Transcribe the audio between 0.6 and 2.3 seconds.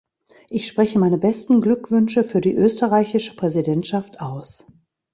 spreche meine besten Glückwünsche